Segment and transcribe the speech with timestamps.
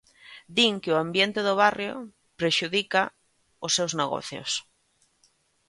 [0.55, 1.93] Din que o ambiente do barrio
[2.39, 3.01] prexudica
[3.65, 4.51] os seus negocios.